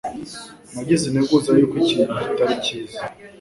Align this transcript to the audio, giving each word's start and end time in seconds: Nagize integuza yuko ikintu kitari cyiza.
Nagize 0.73 1.03
integuza 1.07 1.49
yuko 1.59 1.75
ikintu 1.83 2.13
kitari 2.23 2.55
cyiza. 2.65 2.99